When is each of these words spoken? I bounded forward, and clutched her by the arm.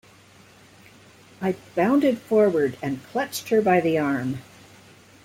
I 1.43 1.55
bounded 1.75 2.17
forward, 2.17 2.75
and 2.81 3.05
clutched 3.11 3.49
her 3.49 3.61
by 3.61 3.81
the 3.81 3.99
arm. 3.99 4.39